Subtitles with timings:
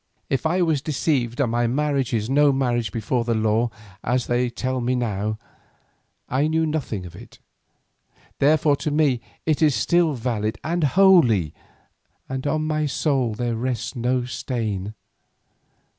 [0.31, 3.69] If I was deceived and my marriage is no marriage before the law
[4.03, 5.37] as they tell me now,
[6.27, 7.37] I knew nothing of it,
[8.39, 11.53] therefore to me it is still valid and holy
[12.27, 14.95] and on my soul there rests no stain.